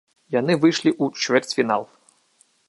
[0.35, 1.87] Яны выйшлі ў чвэрцьфінал.